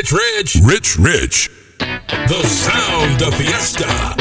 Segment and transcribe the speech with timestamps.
[0.00, 1.50] Rich, Rich, Rich, Rich.
[1.78, 4.19] The sound of fiesta.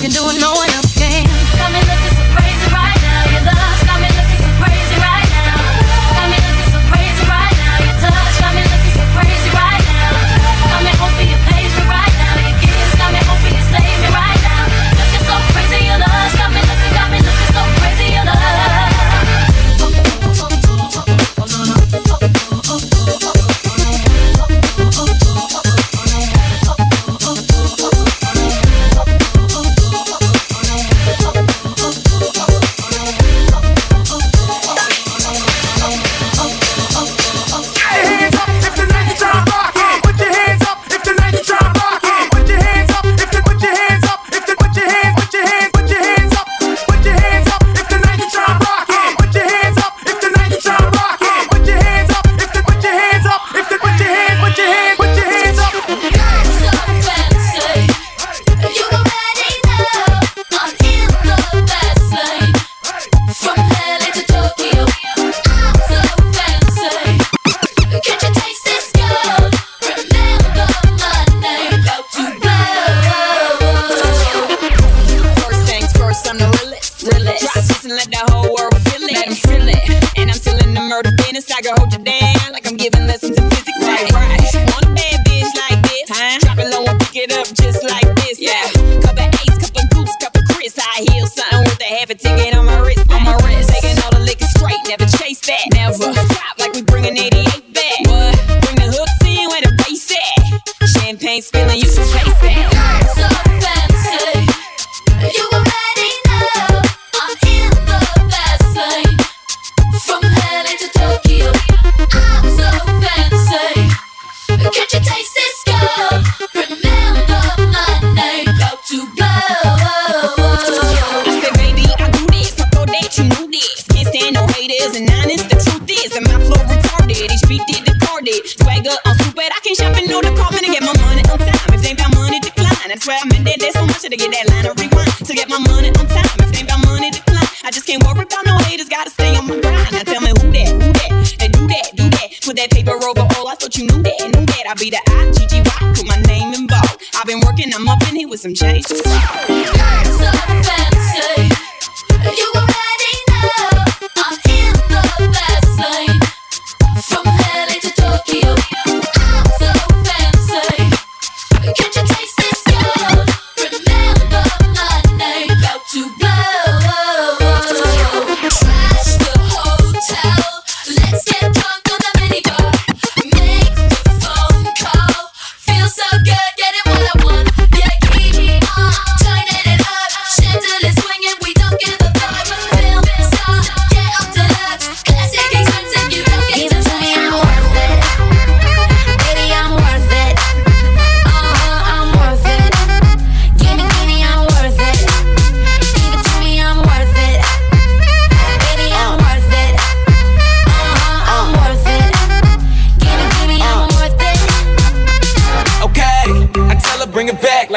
[0.00, 0.59] fucking doing no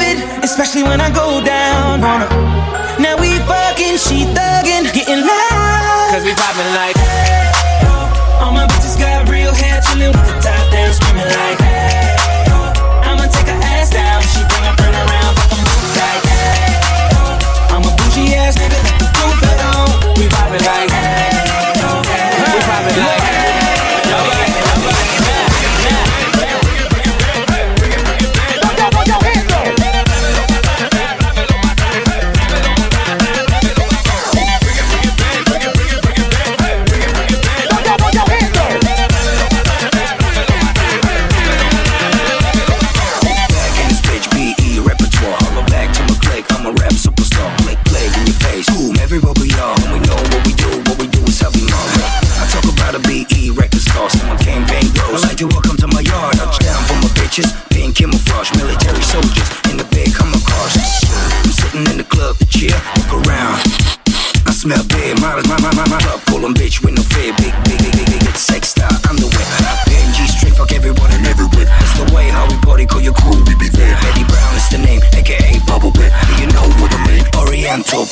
[0.43, 2.31] especially when I go down on her.
[2.99, 6.09] Now we fucking, she thuggin', getting loud.
[6.11, 6.97] Cause we poppin' like.
[8.41, 11.60] All my bitches got real hair, chillin' with the top down, screaming like,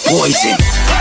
[0.10, 0.99] poison.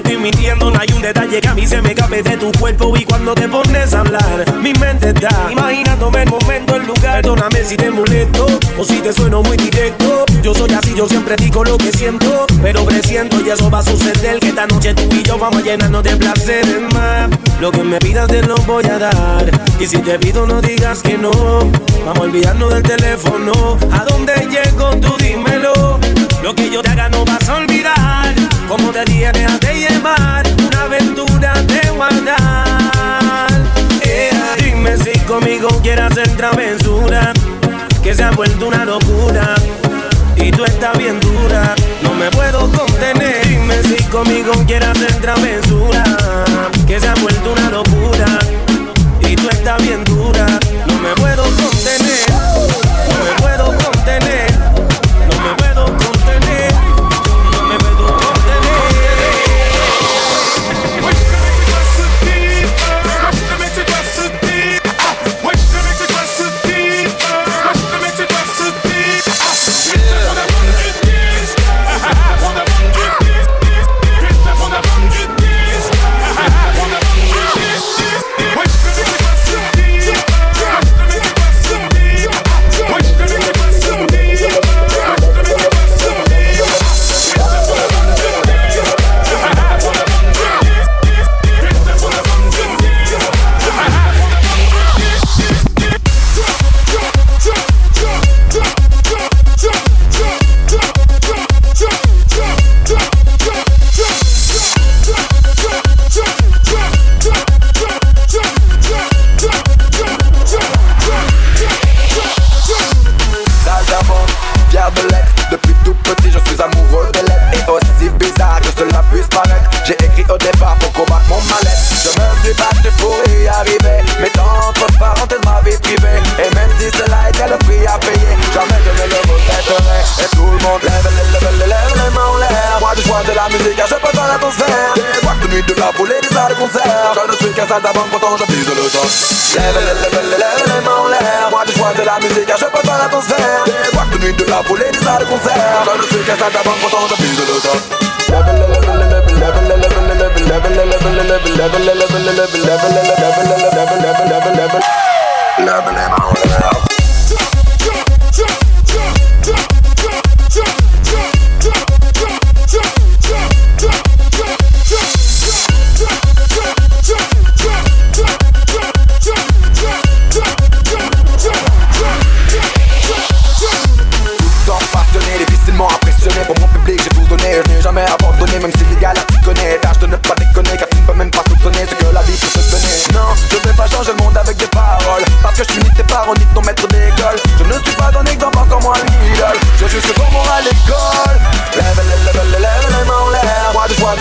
[0.00, 2.92] estoy mintiendo, no hay un detalle que a mí se me cabe de tu cuerpo
[2.96, 7.22] y cuando te pones a hablar, mi mente está imaginándome el momento, el lugar.
[7.22, 8.46] Perdóname si te molesto
[8.78, 10.24] o si te sueno muy directo.
[10.42, 13.82] Yo soy así, yo siempre digo lo que siento, pero presiento y eso va a
[13.82, 17.28] suceder que esta noche tú y yo vamos a llenarnos de placeres más.
[17.60, 21.02] Lo que me pidas te lo voy a dar y si te pido no digas
[21.02, 21.30] que no.
[21.30, 23.78] Vamos a olvidarnos del teléfono.
[23.92, 24.90] ¿A dónde llego?
[24.96, 25.98] Tú dímelo.
[26.42, 28.34] Lo que yo te haga no vas a olvidar.
[28.66, 33.50] Como te dije, déjate mar, una aventura de guardar.
[34.02, 34.30] Eh,
[34.62, 37.32] dime si conmigo quieras hacer travesura,
[38.02, 39.54] que se ha vuelto una locura.
[40.36, 43.46] Y tú estás bien dura, no me puedo contener.
[43.46, 46.02] Dime si conmigo quieras hacer travesura,
[46.86, 48.49] que se ha vuelto una locura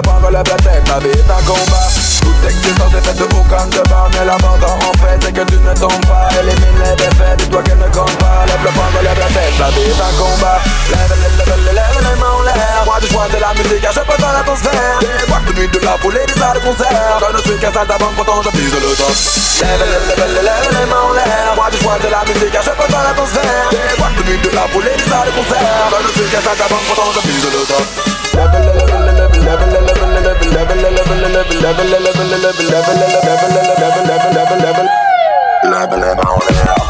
[0.00, 1.88] le poing, relève la tête, la vie est un combat
[2.20, 5.72] Toute existence est faite de aucun débat Mais l'important en fait c'est que tu ne
[5.74, 9.28] tombes pas Élimine les défaites, dis-toi qu'elle ne compte pas Lève le poing, relève la
[9.28, 10.58] tête, la vie est un combat
[10.88, 13.84] Lève, lève, lève, lève, lève les mains en l'air Moi du choix de la musique
[13.84, 16.62] je peux pas l'atmosphère Des boîtes de nuit, de la foule et des salles de
[16.64, 19.16] concert Je ne suis qu'un saltimbanque pourtant je vise le top
[19.60, 22.72] Lève, lève, lève, lève, les mains en l'air Moi du choix de la musique je
[22.72, 25.92] peux pas l'atmosphère Des boîtes de nuit, de la foule et des salles de concert
[25.92, 29.66] Je ne suis qu'un saltimbanque pourtant je vise le top Lève, lève, lève, lève, lève,
[29.70, 34.88] lève, lève, lève, lève, lève, lève, lève, lève, lève, lève, lève, lève, lève, lève, lève,
[35.62, 36.89] Lève les mains en l'air Déjame,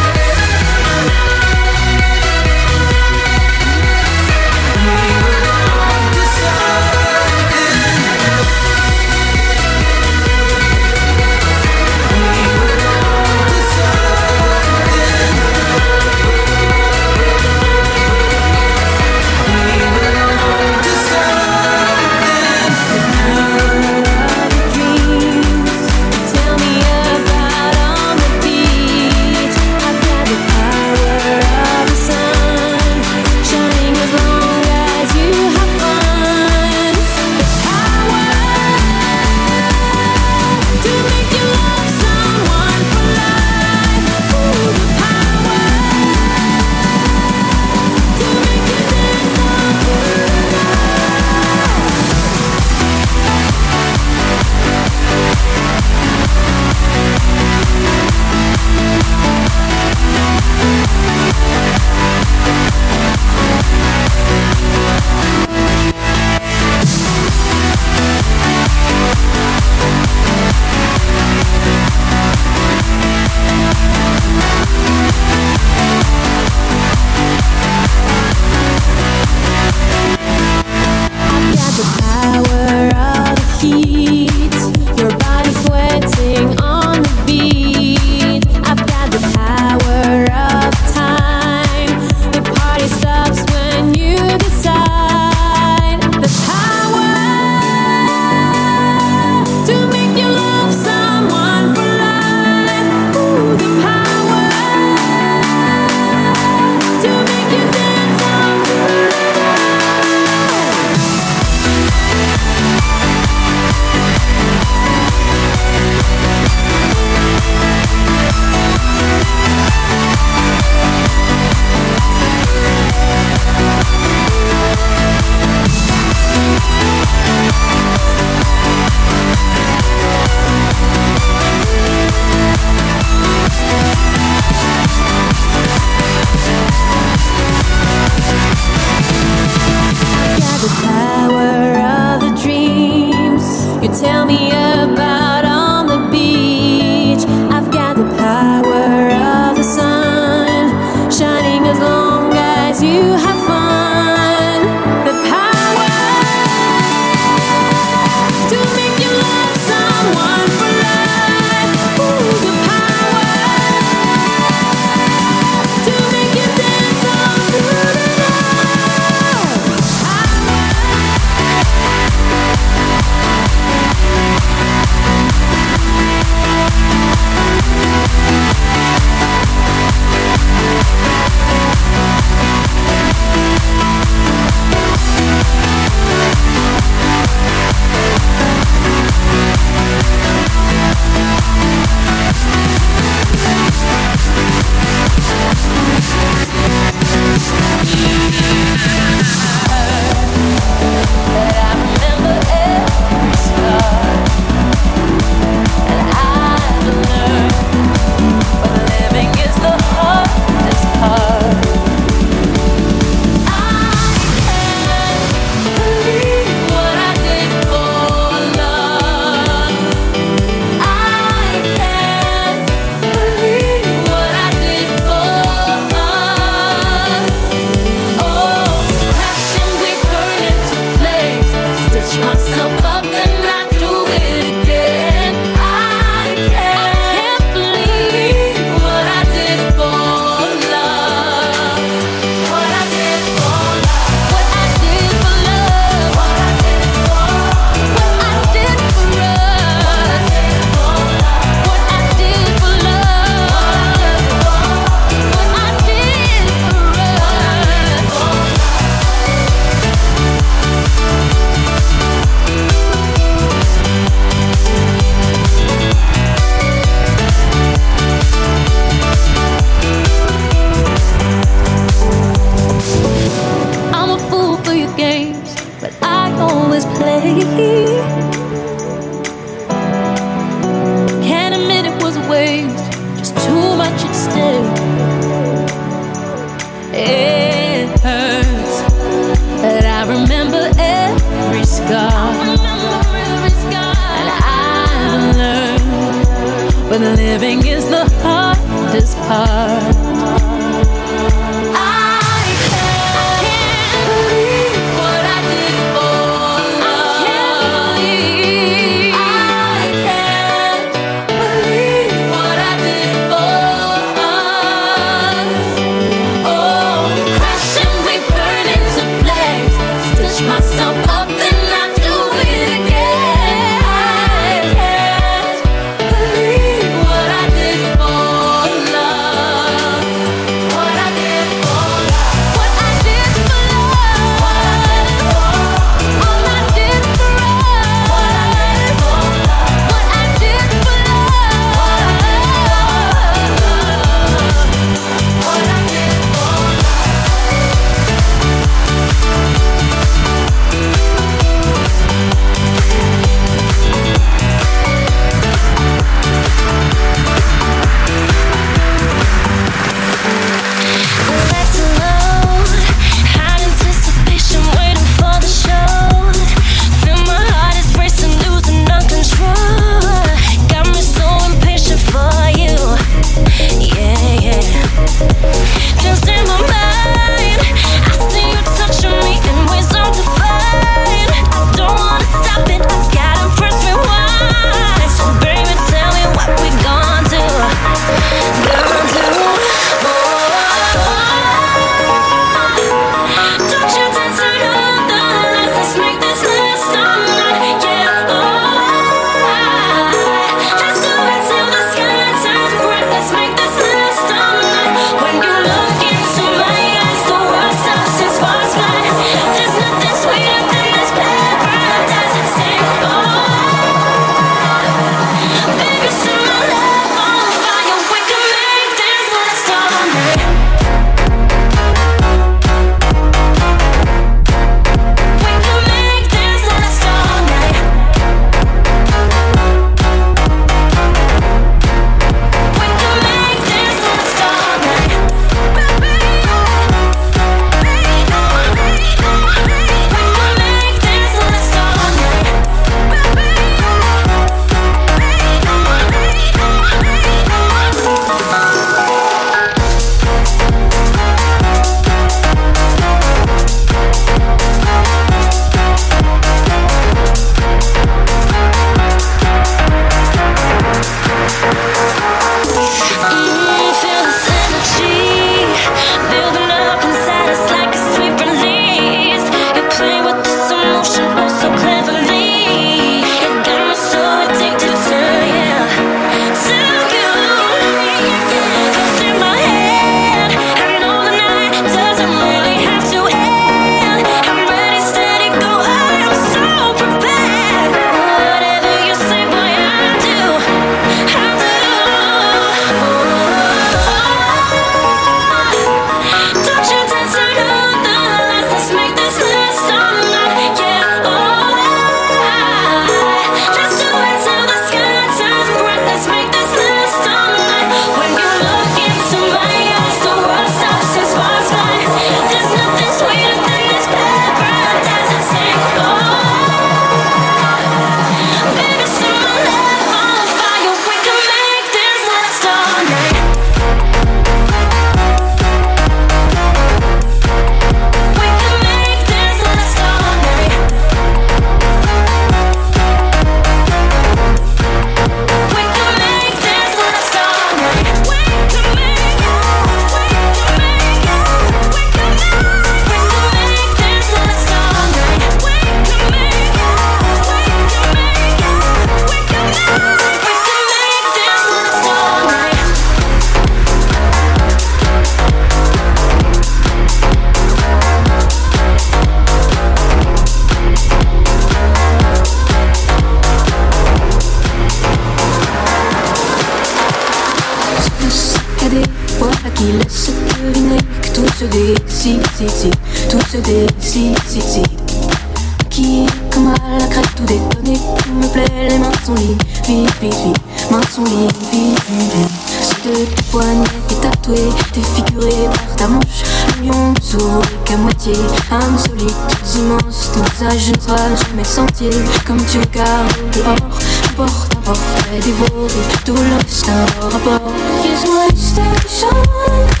[575.89, 577.97] Qui est comme à la craque tout détonné
[578.27, 579.55] Il me plaît, les mains sont lignes
[579.87, 584.57] Vite, vite, vite, mains sont lignes Vite, vite, vite de tes poignets, t'es tatoué
[584.93, 586.43] Défiguré par ta manche.
[586.81, 588.33] Le lion sourit qu'à moitié
[588.69, 592.09] Insolite, tout immense Ton visage ne sera jamais senti
[592.45, 593.99] Comme tu regardes dehors
[594.35, 595.93] Porte un portrait dévoré
[596.25, 597.71] Tout le reste un rapport.
[598.03, 600.00] Here's my station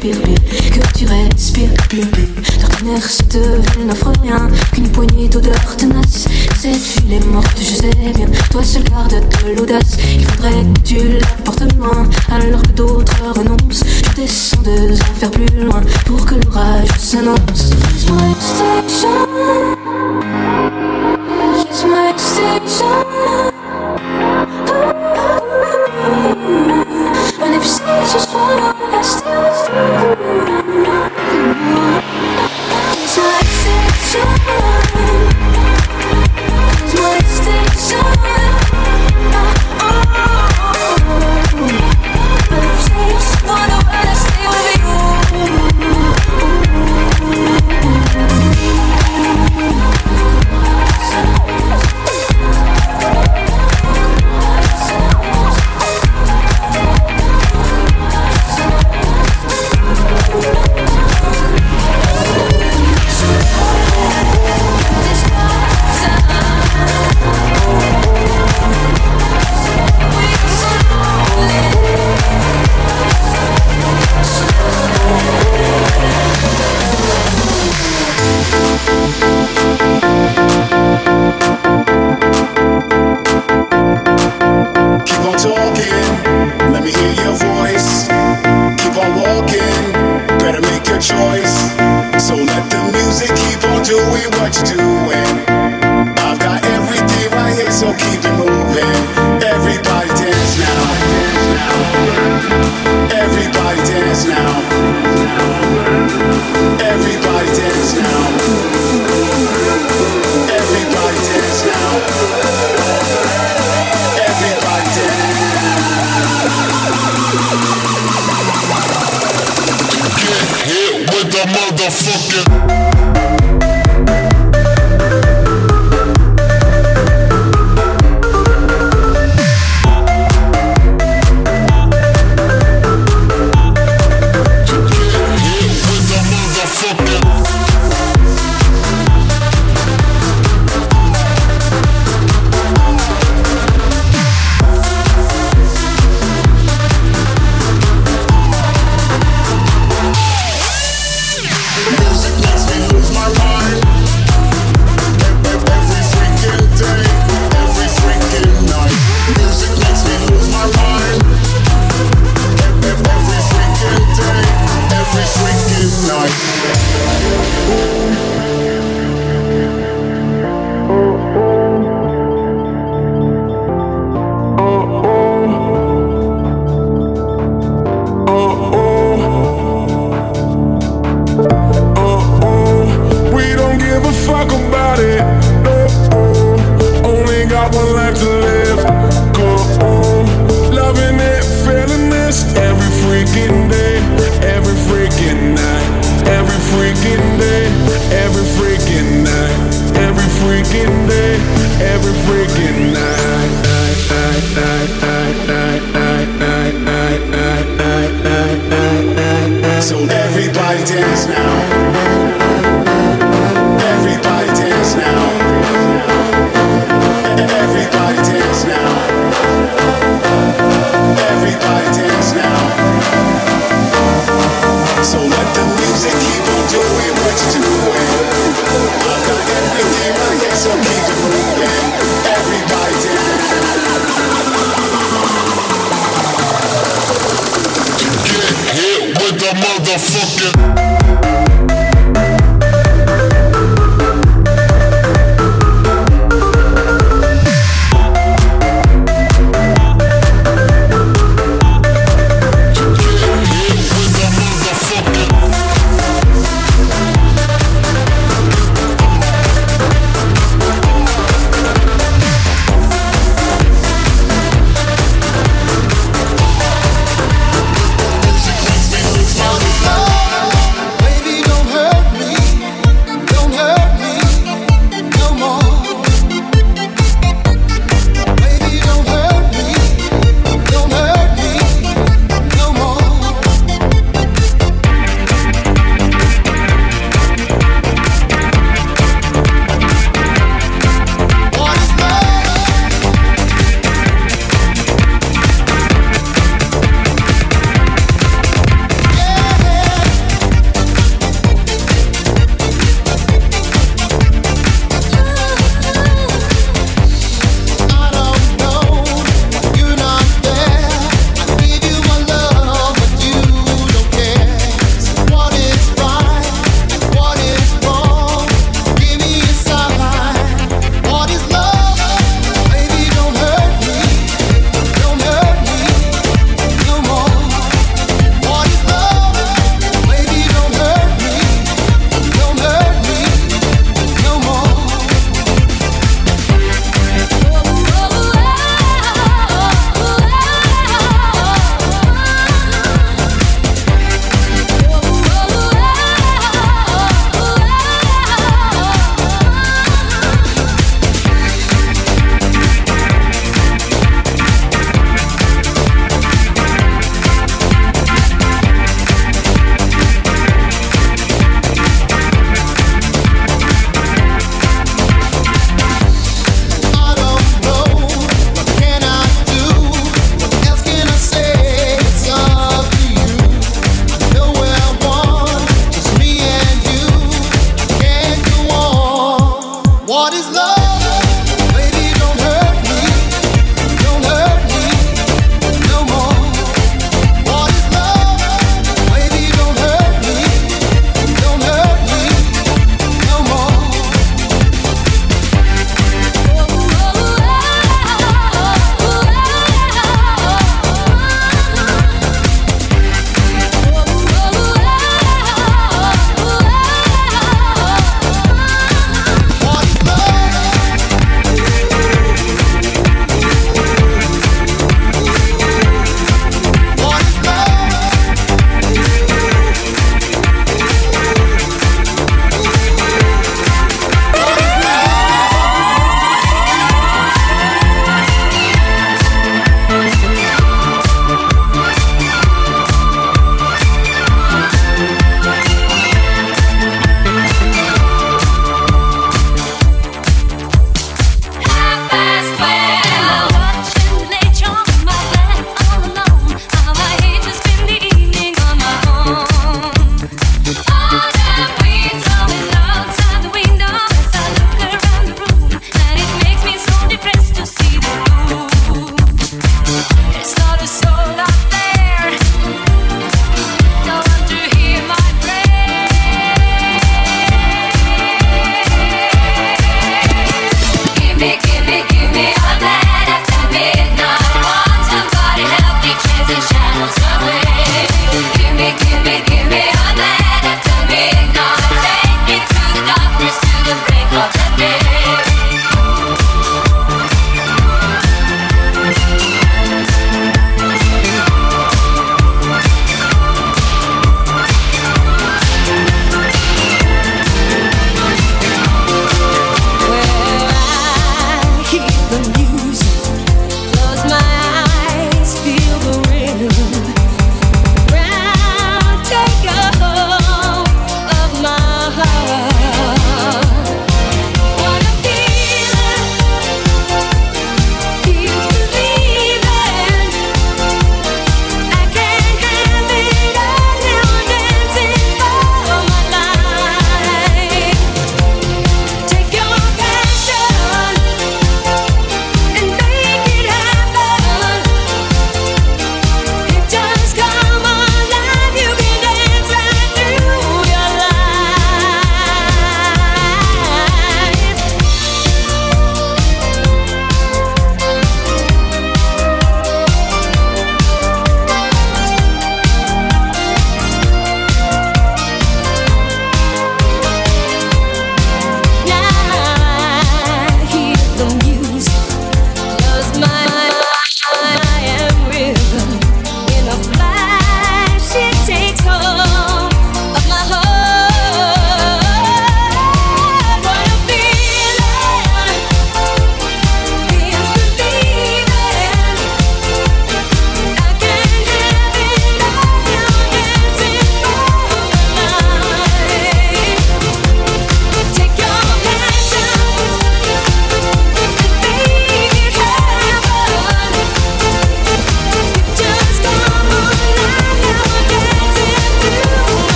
[0.00, 2.28] que tu respires, pire, pire.
[2.60, 6.28] D'ordinaire, cette ville n'offre rien qu'une poignée d'odeurs tenaces.
[6.56, 8.26] Cette ville est morte, je sais bien.
[8.50, 9.96] Toi seul garde de l'audace.
[10.14, 12.57] Il faudrait que tu la portes loin, alors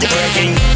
[0.00, 0.73] Let's go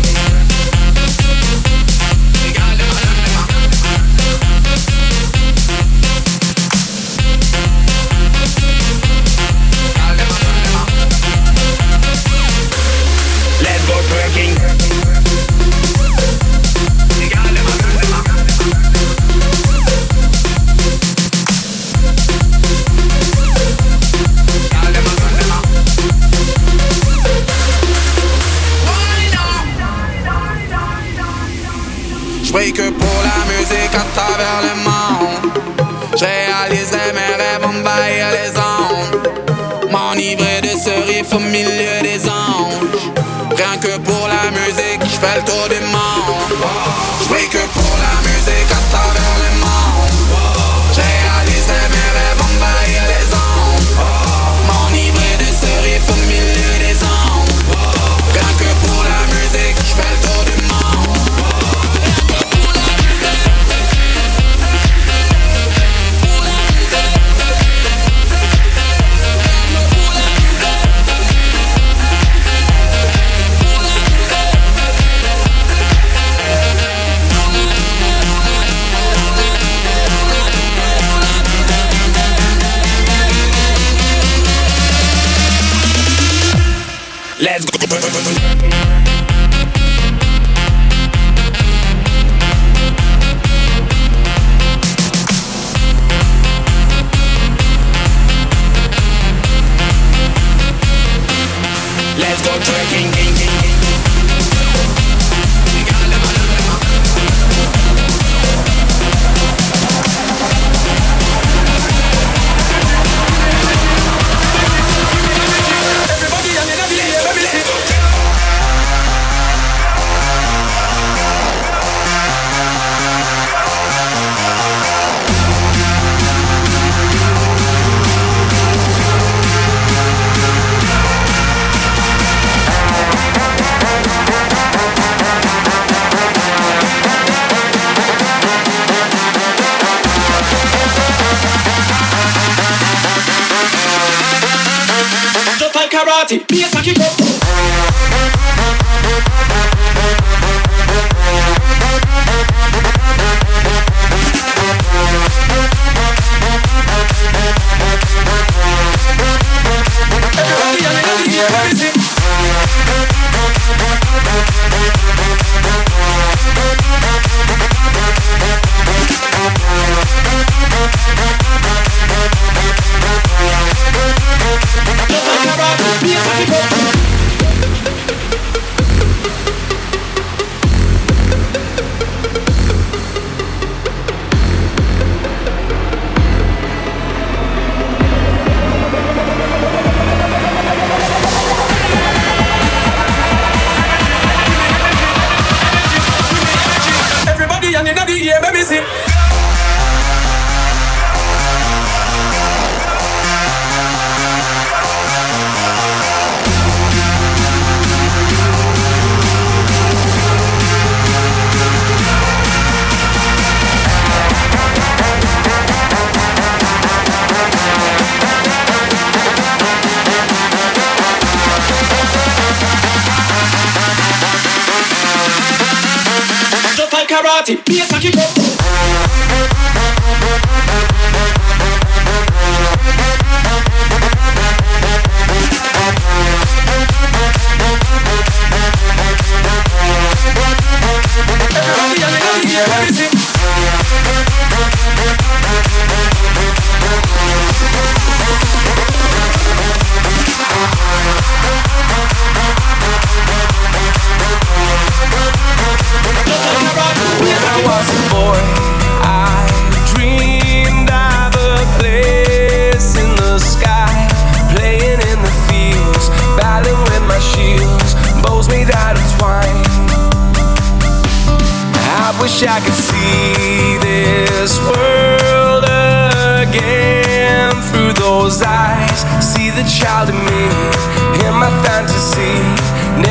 [145.99, 147.38] karate, bass and kick.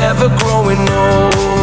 [0.08, 1.57] Never growing old.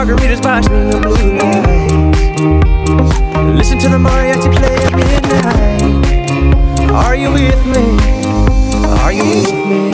[0.00, 2.40] margaritas sparkling the blue lights.
[3.58, 5.82] Listen to the mariachi play at midnight.
[6.90, 7.84] Are you with me?
[9.04, 9.92] Are you with me?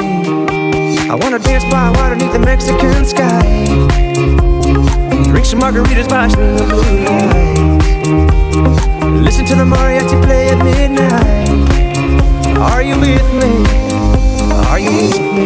[1.11, 3.67] I wanna dance by water beneath the Mexican sky.
[5.31, 7.87] Drink some margaritas sparkling the blue lights.
[9.27, 11.51] Listen to the mariachi play at midnight.
[12.59, 13.51] Are you with me?
[14.71, 15.46] Are you with me?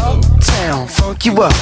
[0.00, 1.52] Uptown, funk you up.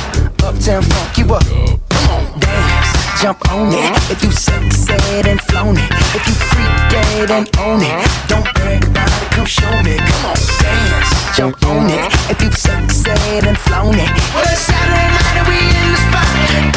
[0.45, 1.43] Uptown, funk you up.
[1.91, 4.11] Come on, dance, jump on it.
[4.11, 8.85] If you succeed and flown it, if you freak dead and own it, don't brag
[8.87, 9.31] about it.
[9.33, 9.97] Come show me.
[9.99, 12.13] Come on, dance, jump on it.
[12.31, 16.29] If you succeed and flown it, well it's Saturday night and we in the spot.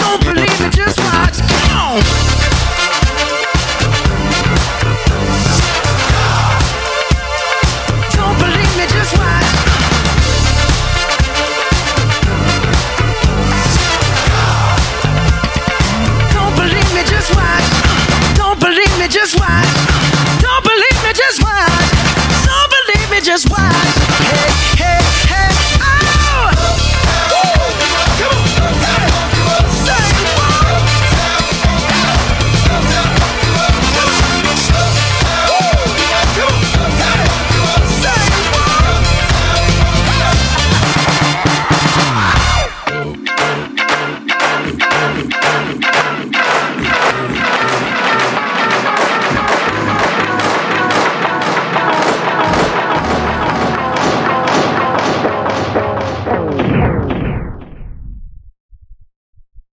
[0.02, 1.38] Don't believe it, just watch.
[1.38, 2.51] Come on.
[23.32, 23.91] just why.